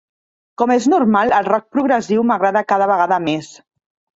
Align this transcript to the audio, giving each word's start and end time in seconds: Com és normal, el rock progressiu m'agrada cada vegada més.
Com 0.61 0.71
és 0.75 0.87
normal, 0.93 1.35
el 1.41 1.45
rock 1.49 1.69
progressiu 1.77 2.27
m'agrada 2.31 2.67
cada 2.75 2.89
vegada 2.95 3.21
més. 3.29 3.53